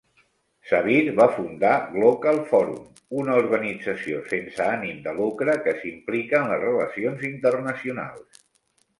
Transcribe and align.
Savir 0.67 1.01
va 1.17 1.25
fundar 1.33 1.73
Glocal 1.89 2.39
Forum, 2.53 2.79
una 3.23 3.35
organització 3.41 4.21
sense 4.31 4.65
ànim 4.77 5.03
de 5.03 5.13
lucre 5.19 5.55
que 5.67 5.75
s'implica 5.83 6.39
en 6.41 6.49
les 6.53 6.63
relacions 6.63 7.27
internacionals. 7.29 8.41